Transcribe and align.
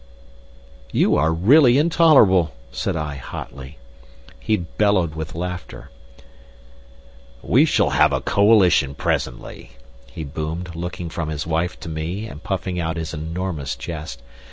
"You 0.91 1.15
are 1.15 1.31
really 1.31 1.77
intolerable!" 1.77 2.53
said 2.71 2.95
I, 2.97 3.17
hotly. 3.17 3.77
He 4.39 4.57
bellowed 4.57 5.13
with 5.13 5.35
laughter. 5.35 5.91
"We 7.43 7.65
shall 7.65 7.91
have 7.91 8.11
a 8.11 8.19
coalition 8.19 8.95
presently," 8.95 9.73
he 10.11 10.23
boomed, 10.23 10.73
looking 10.75 11.09
from 11.09 11.29
his 11.29 11.45
wife 11.45 11.79
to 11.81 11.87
me 11.87 12.25
and 12.25 12.41
puffing 12.41 12.79
out 12.79 12.97
his 12.97 13.13
enormous 13.13 13.75
chest. 13.75 14.23